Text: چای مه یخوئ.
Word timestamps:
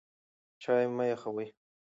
چای 0.61 0.85
مه 0.97 1.05
یخوئ. 1.11 1.45